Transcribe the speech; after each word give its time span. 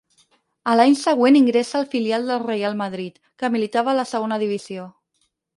A 0.71 0.73
l'any 0.79 0.93
següent 1.01 1.37
ingressa 1.41 1.77
al 1.81 1.85
filial 1.93 2.25
del 2.31 2.41
Reial 2.45 2.79
Madrid, 2.81 3.23
que 3.43 3.53
militava 3.59 3.93
a 3.95 3.99
la 4.03 4.11
Segona 4.15 4.43
Divisió. 4.47 4.91